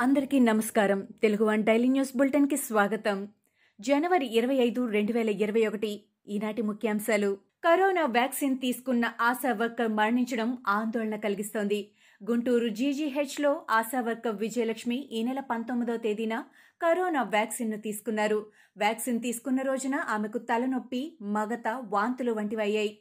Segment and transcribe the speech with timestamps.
[0.00, 1.08] అందరికీ నమస్కారం.
[1.22, 3.28] Telugu one daily news బులెటిన్కి స్వాగతం.
[3.80, 7.38] జనవరి ఇరవై ఐదు రెండు వేల ఇరవై ఒకటి ఈనాటి ముఖ్యాంశాలు.
[7.64, 11.90] కరోనా వ్యాక్సిన్ తీసుకున్న ఆశా వర్కర్ మరణించడం ఆందోళన కలిగిస్తోంది.
[12.30, 16.44] గుంటూరు జీజీహెచ్లో ఆశా వర్కర్ విజయలక్ష్మి ఈ నెల పంతొమ్మిదో తేదీన
[16.82, 18.46] కరోనా వ్యాక్సిన్ను తీసుకున్నారు.
[18.76, 22.98] వ్యాక్సిన్ తీసుకున్న రోజున ఆమెకు తలనొప్పి మగత వాంతులు వంటివి అయ్యాయి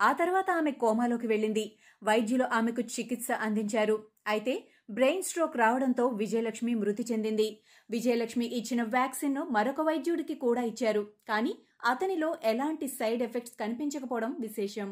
[0.00, 1.72] ఆ తర్వాత ఆమె కోమాలోకి వెళ్ళింది.
[2.04, 4.04] వైద్యులు ఆమెకు చికిత్స అందించారు.
[4.26, 7.48] అయితే బ్రెయిన్ స్ట్రోక్ రావడంతో విజయలక్ష్మి మృతి చెందింది.
[7.90, 11.02] విజయలక్ష్మి ఇచ్చిన వ్యాక్సిన్ను మరొక వైద్యుడికి కూడా ఇచ్చారు.
[11.28, 11.52] కానీ
[11.84, 14.88] అతనిలో ఎలాంటి సైడ్ ఎఫెక్ట్స్ కనిపించకపోవడం విశేషం.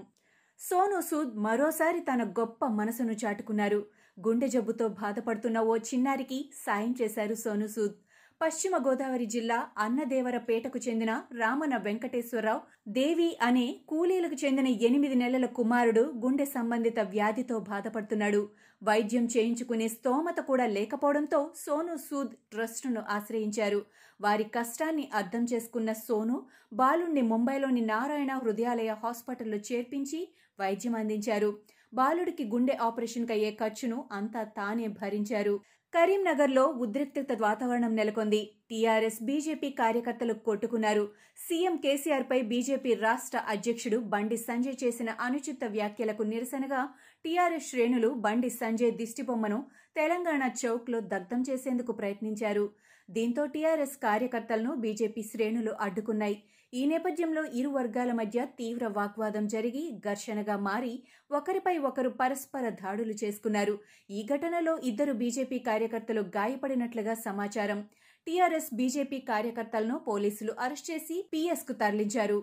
[0.60, 3.80] సోను సూద్ మరోసారి తన గొప్ప మనసును చాటుకున్నారు.
[4.26, 7.96] గుండె జబ్బుతో బాధపడుతున్న ఓ చిన్నారికి సాయం చేశారు సోను సూద్.
[8.40, 16.46] పశ్చిమ గోదావరి జిల్లా అన్నదేవరపేటకు చెందిన రామన వెంకటేశ్వరరావు దేవి అనే కూలీలకు చెందిన ఎనిమిది నెలల కుమారుడు గుండె
[16.46, 18.42] సంబంధిత వ్యాధితో బాధపడుతున్నాడు.
[18.82, 23.80] వైద్యం చేయించుకునే స్తోమత కూడా లేకపోవడంతో సోను సూద్ ట్రస్టును ఆశ్రయించారు.
[24.20, 26.36] వారి కష్టాన్ని అర్థం చేసుకున్న సోను
[26.72, 30.20] బాలుణ్ణి ముంబైలోని నారాయణ హృదయాలయ హాస్పిటల్లో చేర్పించి
[30.58, 31.50] వైద్యం అందించారు.
[31.92, 35.54] బాలుడికి గుండె ఆపరేషన్కి అయ్యే ఖర్చును అంతా తానే భరించారు.
[35.92, 38.40] కరీంనగర్లో ఉద్రిక్తత వాతావరణం నెలకొంది.
[38.70, 41.04] టీఆర్ఎస్ బీజేపీ కార్యకర్తలు కొట్టుకున్నారు.
[41.44, 46.80] సీఎం కేసీఆర్ పై బీజేపీ రాష్ట్ర అధ్యక్షుడు బండి సంజయ్ చేసిన అనుచిత వ్యాఖ్యలకు నిరసనగా
[47.24, 49.60] టీఆర్ఎస్ శ్రేణులు బండి సంజయ్ దిష్టిబొమ్మను
[50.00, 52.66] తెలంగాణ చౌక్లో దగ్ధం చేసేందుకు ప్రయత్నించారు.
[53.08, 56.38] దీంతో టీఆర్ఎస్ కార్యకర్తలను బీజేపీ శ్రేణులు అడ్డుకున్నాయి.
[56.76, 63.74] ఈ నేపథ్యంలో ఇరు వర్గాల మధ్య తీవ్ర వాగ్వాదం జరిగి ఘర్షణగా మారి ఒకరిపై ఒకరు పరస్పర దాడులు చేసుకున్నారు.
[64.10, 67.80] ఈ ఘటనలో ఇద్దరు బీజేపీ కార్యకర్తలు గాయపడినట్లుగా సమాచారం.
[68.26, 72.38] టీఆర్ఎస్ బీజేపీ కార్యకర్తలను పోలీసులు అరెస్ట్ చేసి పీఎస్కు తరలించారు.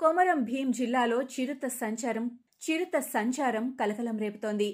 [0.00, 2.26] కొమరం భీం జిల్లాలో చిరుత సంచారం
[2.64, 4.70] చిరుత సంచారం కలకలం రేపుతోంది.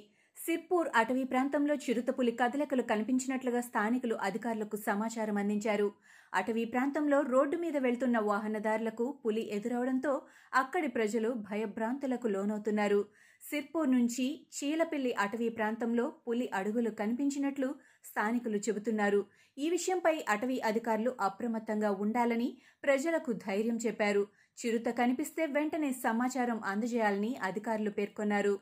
[0.47, 5.89] సిర్పూర్ అటవీ ప్రాంతంలో చిరుతపులి కదలికలు కనిపించినట్లుగా స్థానికులు అధికారులకు సమాచారం అందించారు.
[6.33, 10.13] అటవీ ప్రాంతంలో రోడ్డు మీద వెళ్తున్న వాహనదారులకు పులి ఎదురవడంతో
[10.53, 13.01] అక్కడి ప్రజలు భయభ్రాంతులకు లోనవుతున్నారు.
[13.43, 14.27] సిర్పూర్ నుంచి
[14.57, 17.71] చీలపిల్లి అటవీ ప్రాంతంలో పులి అడుగులు కనిపించినట్లు
[18.05, 19.21] స్థానికులు చెబుతున్నారు.
[19.59, 22.49] ఈ విషయంపై అటవీ అధికారులు అప్రమత్తంగా ఉండాలని
[22.85, 24.25] ప్రజలకు ధైర్యం చెప్పారు.
[24.59, 28.57] చిరుత కనిపిస్తే వెంటనే సమాచారం అందజేయాలని అధికారులు పేర్కొన్నారు.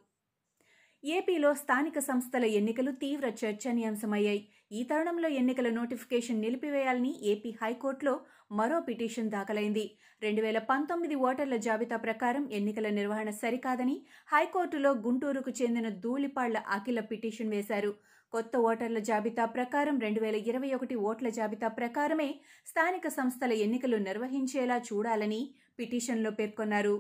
[1.04, 4.40] ఏపీలో స్థానిక సంస్థల ఎన్నికలు తీవ్ర చర్చనీయాంశమయ్యాయి.
[4.72, 8.14] ఈ తరుణంలో ఎన్నికల నోటిఫికేషన్ నిలిపివేయాలని ఏపీ హైకోర్టులో
[8.52, 9.84] మరో పిటిషన్ దాఖలైంది.
[10.22, 13.96] రెండు వేల పంతొమ్మిది ఓటర్ల జాబితా ప్రకారం ఎన్నికల నిర్వహణ సరికాదని
[14.32, 17.92] హైకోర్టులో గుంటూరుకు చెందిన ధూళిపాళ్ళ అఖిల పిటిషన్ వేశారు.
[18.32, 22.34] కొత్త ఓటర్ల జాబితా ప్రకారం రెండు వేల ఇరవై ఒకటి ఓట్ల జాబితా ప్రకారమే
[22.66, 25.42] స్థానిక సంస్థల ఎన్నికలు నిర్వహించేలా చూడాలని
[25.78, 26.96] పిటిషన్లో పేర్కొన్నారు.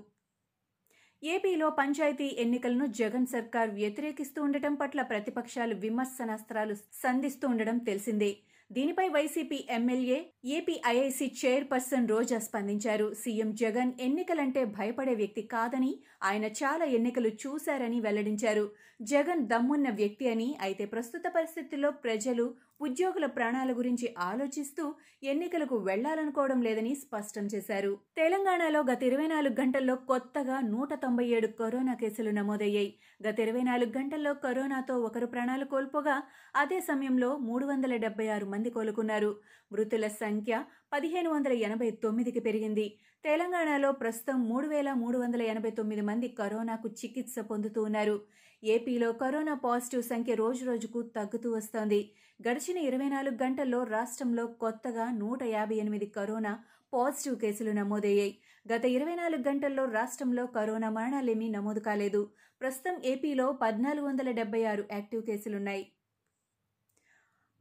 [1.24, 8.30] ఏపీలో పంచాయతీ ఎన్నికలను జగన్ సర్కార్ వ్యతిరేకిస్తూ ఉండటం పట్ల ప్రతిపక్షాలు విమర్శనాస్త్రాలు సంధిస్తూ ఉండడం తెలిసిందే.
[8.76, 10.18] దీనిపై YCP MLA
[10.56, 13.06] AP IIC chairperson Roja స్పందించారు.
[13.22, 15.92] సీఎం జగన్ ఎన్నికలంటే భయపడే వ్యక్తి కాదని
[16.22, 18.64] ఆయన చాలా ఎన్నికలు చూశారని వెల్లడించారు.
[19.02, 22.44] జగన్ దమ్మున్న వ్యక్తి అని అయితే ప్రస్తుత పరిస్థితుల్లో ప్రజలు
[22.80, 24.84] ఉద్యోగుల ప్రాణాల గురించి ఆలోచిస్తూ
[25.22, 27.92] ఎన్నికలకు వెళ్ళాలనుకోవడం లేదని స్పష్టం చేశారు.
[28.16, 32.90] తెలంగాణలో గత ఇరవై నాలుగు గంటల్లో కొత్తగా నూట తొంభై ఏడు కరోనా కేసులు నమోదయ్యాయి.
[33.26, 36.16] గత ఇరవై నాలుగు గంటల్లో కరోనాతో ఒకరు ప్రాణాలు కోల్పోగా
[36.56, 39.36] అదే సమయంలో మూడు వందల డెబ్బై ఆరు మంది కోలుకున్నారు.
[39.72, 42.98] మృతుల సంఖ్య పదిహేను వందల ఎనభై తొమ్మిదికి పెరిగింది.
[43.24, 48.20] తెలంగాణలో ప్రస్తుతం మూడు వేల మూడు వందల ఎనభై తొమ్మిది మంది కరోనాకు చికిత్స పొందుతూ ఉన్నారు.
[48.64, 52.10] ఏపీలో కరోనా పాజిటివ్ సంఖ్య రోజురోజుకు తగ్గుతూ వస్తోంది.
[52.48, 56.58] గడిచిన ఇరవై నాలుగు గంటల్లో రాష్ట్రంలో కొత్తగా నూట యాభై ఎనిమిది కరోనా
[56.94, 58.38] పాజిటివ్ కేసులు నమోదయ్యాయి.
[58.74, 62.30] గత ఇరవై నాలుగు గంటల్లో రాష్ట్రంలో కరోనా మరణాలేమీ నమోదు కాలేదు.
[62.60, 65.86] ప్రస్తుతం ఏపీలో పద్నాలుగు వందల డెబ్బై ఆరు యాక్టివ్ కేసులున్నాయి.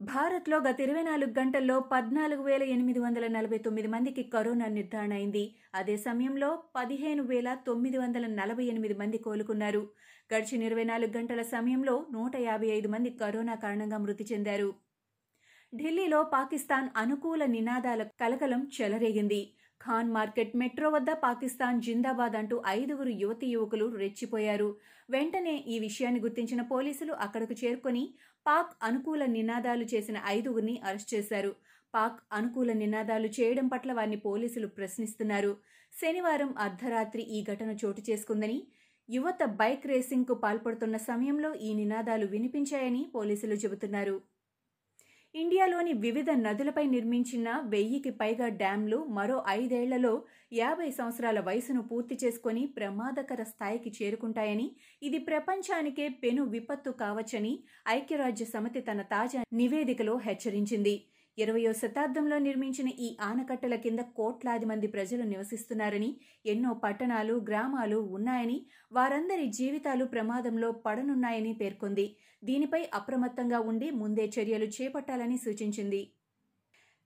[0.00, 5.44] భారత్లో గత ఇరవై నాలుగు గంటల్లో పద్నాలుగు వేల ఎనిమిది వందల నలభై తొమ్మిది మందికి కరోనా నిర్ధారణ అయింది.
[5.74, 9.82] అదే సమయంలో పదిహేను వేల తొమ్మిది వందల నలభై ఎనిమిది మంది కోలుకున్నారు.
[10.30, 14.70] గడిచిన ఇరవై నాలుగు గంటల సమయంలో నూట యాభై ఐదు మంది కరోనా కారణంగా మృతి చెందారు.
[15.72, 19.42] ఢిల్లీలో పాకిస్తాన్ అనుకూల నినాదాల కలకలం చెలరేగింది.
[19.80, 24.68] ఖాన్ మార్కెట్ మెట్రో వద్ద పాకిస్తాన్ జిందాబాద్ అంటూ ఐదుగురు యువతి యువకులు రెచ్చిపోయారు.
[25.08, 28.04] వెంటనే ఈ విషయాన్ని గుర్తించిన పోలీసులు అక్కడకు చేరుకొని
[28.46, 31.52] పాక్ అనుకూల నినాదాలు చేసిన ఐదుగురిని అరెస్ట్ చేశారు.
[31.94, 35.52] పాక్ అనుకూల నినాదాలు చేయడం పట్ల వారిని పోలీసులు ప్రశ్నిస్తున్నారు.
[35.92, 38.58] శనివారం అర్ధరాత్రి ఈ ఘటన చోటు చేసుకుందని
[39.08, 44.16] యువత బైక్ రేసింగ్కు పాల్పడుతున్న సమయంలో ఈ నినాదాలు వినిపించాయని పోలీసులు చెబుతున్నారు.
[45.34, 50.12] ఇండియాలోని వివిధ నదులపై నిర్మించిన వెయ్యికి పైగా డ్యాంలు మరో ఐదేళ్ళలో
[50.52, 54.66] యాభై సంవత్సరాల వయసును పూర్తి చేసుకుని ప్రమాదకర స్థాయికి చేరుకుంటాయని
[55.02, 57.52] ఇది ప్రపంచానికే పెను విపత్తు కావచ్చని
[57.88, 60.94] ఐక్యరాజ్య సమితి తన తాజా నివేదికలో హెచ్చరించింది.
[61.38, 66.10] ఇరవయో శతాబ్దంలో నిర్మించిన ఈ ఆనకట్టల కింద కోట్లాది మంది ప్రజలు నివసిస్తున్నారని
[66.46, 68.58] ఎన్నో పట్టణాలు గ్రామాలు ఉన్నాయని
[68.92, 72.06] వారందరి జీవితాలు ప్రమాదంలో పడనున్నాయని పేర్కొంది.
[72.44, 76.02] దీనిపై అప్రమత్తంగా ఉండి ముందే చర్యలు చేపట్టాలని సూచించింది.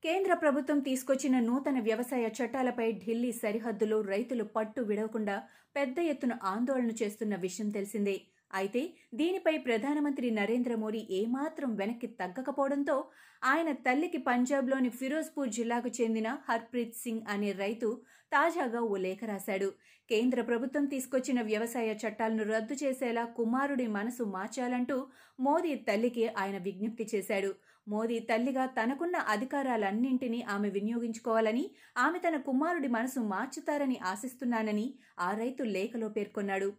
[0.04, 5.36] కేంద్ర ప్రభుత్వం తీసుకొచ్చిన నూతన వ్యవసాయ చట్టాలపై ఢిల్లీ సరిహద్దులో రైతులు పట్టు విడవకుండా
[5.76, 8.16] పెద్ద ఎత్తున ఆందోళన చేస్తున్న విషయం తెలిసిందే.
[8.50, 8.82] అయితే
[9.14, 12.96] దీనిపై ప్రధానమంత్రి నరేంద్ర మోడీ ఏమాత్రం వెనక్కి తగ్గకపోవడంతో
[13.42, 17.88] ఆయన తల్లికి పంజాబ్లోని ఫిరోజ్పూర్ జిల్లాకు చెందిన హర్ప్రీత్ సింగ్ అనే రైతు
[18.32, 19.68] తాజాగా ఓ లేఖ రాశాడు.
[20.10, 24.96] కేంద్ర ప్రభుత్వం తీసుకొచ్చిన వ్యవసాయ చట్టాలను రద్దు చేసేలా కుమారుడి మనసు మార్చాలంటూ
[25.38, 27.50] మోదీ తల్లికి ఆయన విజ్ఞప్తి చేశాడు.
[27.86, 31.64] మోదీ తల్లిగా తనకున్న అధికారాలన్నింటినీ ఆమె వినియోగించుకోవాలని
[31.96, 34.86] ఆమె తన కుమారుడి మనసు మార్చుతారని ఆశిస్తున్నానని
[35.18, 36.70] ఆ రైతు లేఖలో పేర్కొన్నాడు.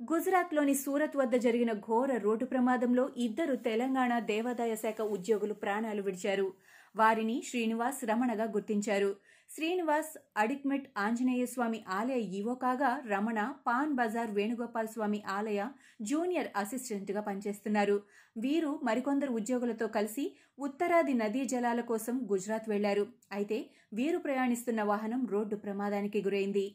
[0.00, 6.48] గుజరాత్లోని సూరత్ వద్ద జరిగిన ఘోర రోడ్డు ప్రమాదంలో ఇద్దరు తెలంగాణ దేవాదాయ శాఖ ఉద్యోగులు ప్రాణాలు విడిచారు.
[6.94, 9.10] వారిని శ్రీనివాస్ రమణగా గుర్తించారు.
[9.50, 10.12] శ్రీనివాస్
[10.42, 15.60] అడిక్మెట్ ఆంజనేయ స్వామి ఆలయ ఈవో కాగా రమణ పాన్ బజార్ వేణుగోపాల్ స్వామి ఆలయ
[16.02, 17.98] జూనియర్ అసిస్టెంట్గా పనిచేస్తున్నారు.
[18.36, 20.24] వీరు మరికొందరు ఉద్యోగులతో కలిసి
[20.58, 23.06] ఉత్తరాది నదీ జలాల కోసం గుజరాత్ వెళ్ళారు.
[23.32, 23.60] అయితే
[23.92, 26.66] వీరు ప్రయాణిస్తున్న వాహనం రోడ్డు ప్రమాదానికి గురైంది.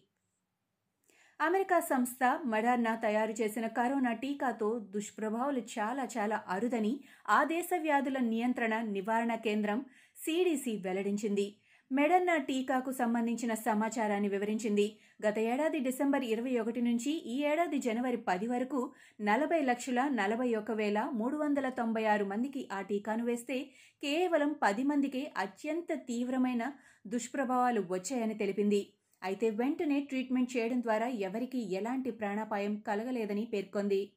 [1.42, 6.92] అమెరికా సంస్థ మడార్నా తయారు చేసిన కరోనా టీకాతో దుష్ప్రభావాలు చాలా చాలా అరుదని
[7.30, 9.80] ఆ దేశ వ్యాధుల నియంత్రణ నివారణ కేంద్రం
[10.18, 11.48] సిడిసి వెల్లడించింది.
[11.92, 14.86] మెడన్నా టీకాకు సంబంధించిన సమాచారాన్ని వివరించింది.
[15.26, 18.80] గత ఏడాది డిసెంబర్ ఇరవై ఒకటి నుంచి ఈ ఏడాది జనవరి పది వరకు
[19.22, 23.60] నలభై లక్షల నలభై ఒక వేల మూడు వందల తొంభై ఆరు మందికి ఆ టీకాను వేస్తే
[24.04, 26.66] కేవలం పది మందికే అత్యంత తీవ్రమైన
[27.08, 28.84] దుష్ప్రభావాలు వచ్చాయని తెలిపింది.
[29.24, 34.12] అయితే వెంటనే ట్రీట్మెంట్ చేయడం ద్వారా ఎవరికీ ఎలాంటి ప్రాణాపాయం కలగలేదని పేర్కొంది.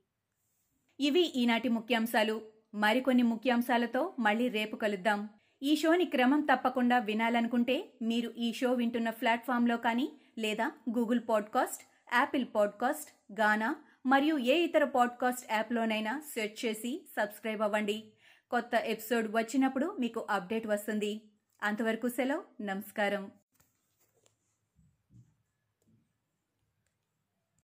[1.00, 2.42] ఇవి ఈనాటి ముఖ్యాంశాలు.
[2.74, 5.28] మరికొన్ని ముఖ్యాంశాలతో మళ్ళీ రేపు కలుద్దాం.
[5.62, 11.82] ఈ షోని క్రమం తప్పకుండా వినాలనుకుంటే మీరు ఈ షో వింటున్న ప్లాట్ఫామ్లో కానీ లేదా Google podcast
[12.14, 13.76] Apple podcast Gaana
[14.06, 18.04] మరియు ఏ ఇతర పాడ్కాస్ట్ యాప్లోనైనా సెర్చ్ చేసి సబ్స్క్రైబ్ అవ్వండి.
[18.50, 21.20] కొత్త ఎపిసోడ్ వచ్చినప్పుడు మీకు అప్డేట్ వస్తుంది.
[21.62, 22.62] అంతవరకు సెలవు.
[22.62, 23.30] నమస్కారం.